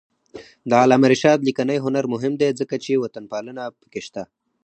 د 0.69 0.71
علامه 0.81 1.07
رشاد 1.13 1.39
لیکنی 1.47 1.77
هنر 1.85 2.05
مهم 2.13 2.33
دی 2.41 2.49
ځکه 2.59 2.75
چې 2.83 3.01
وطنپالنه 3.03 3.63
پکې 3.79 4.01
شته. 4.07 4.23